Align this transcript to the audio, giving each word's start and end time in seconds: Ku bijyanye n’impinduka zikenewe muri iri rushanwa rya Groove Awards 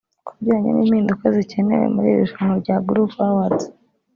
Ku 0.25 0.31
bijyanye 0.35 0.69
n’impinduka 0.73 1.25
zikenewe 1.35 1.85
muri 1.93 2.07
iri 2.11 2.21
rushanwa 2.23 2.55
rya 2.63 2.75
Groove 2.87 3.17
Awards 3.27 3.63